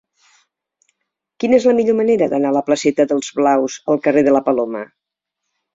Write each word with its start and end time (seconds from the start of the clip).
Quina 1.43 1.59
és 1.59 1.67
la 1.71 1.75
millor 1.81 1.97
manera 1.99 2.31
d'anar 2.33 2.51
de 2.51 2.57
la 2.59 2.65
placeta 2.71 3.09
d'Els 3.13 3.33
Blaus 3.41 3.79
al 3.95 4.05
carrer 4.09 4.27
de 4.31 4.39
la 4.39 4.45
Paloma? 4.51 4.85